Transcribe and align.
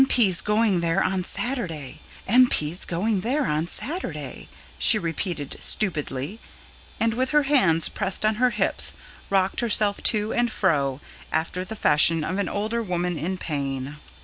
P.'s 0.09 0.41
going 0.41 0.79
there 0.79 1.03
on 1.03 1.23
Saturday... 1.23 1.99
M. 2.27 2.49
P.'s 2.49 2.85
going 2.85 3.21
there 3.21 3.45
on 3.45 3.67
Saturday," 3.67 4.47
she 4.79 4.97
repeated 4.97 5.57
stupidly, 5.59 6.39
and, 6.99 7.13
with 7.13 7.29
her 7.29 7.43
hands 7.43 7.87
pressed 7.87 8.25
on 8.25 8.37
her 8.41 8.49
hips, 8.49 8.95
rocked 9.29 9.59
herself 9.59 10.01
to 10.01 10.33
and 10.33 10.51
fro, 10.51 11.01
after 11.31 11.63
the 11.63 11.75
fashion 11.75 12.23
of 12.23 12.39
an 12.39 12.49
older 12.49 12.81
woman 12.81 13.19
in 13.19 13.37
pain. 13.37 13.97